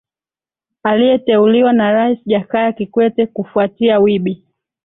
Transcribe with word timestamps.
aliyeteuliwa 0.83 1.73
na 1.73 1.91
rais 1.91 2.19
jakaya 2.25 2.73
kikwete 2.73 3.27
kufwatia 3.27 3.99
wibi 3.99 4.47